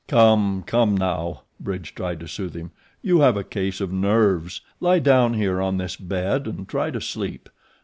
"Come! 0.07 0.63
come! 0.65 0.97
now," 0.97 1.43
Bridge 1.59 1.93
tried 1.93 2.21
to 2.21 2.27
soothe 2.27 2.55
him. 2.55 2.71
"You 3.03 3.19
have 3.19 3.37
a 3.37 3.43
case 3.43 3.79
of 3.79 3.93
nerves. 3.93 4.61
Lie 4.79 4.97
down 4.97 5.35
here 5.35 5.61
on 5.61 5.77
this 5.77 5.95
bed 5.95 6.47
and 6.47 6.67
try 6.67 6.89
to 6.89 6.99
sleep. 6.99 7.47